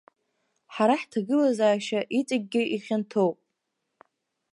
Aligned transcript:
Ҳара 0.73 0.95
ҳҭагылазаашьа 1.01 1.99
иҵегьгьы 2.19 2.63
ихьанҭоуп. 2.75 3.37